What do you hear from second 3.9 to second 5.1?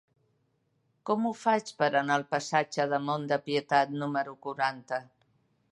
número quaranta?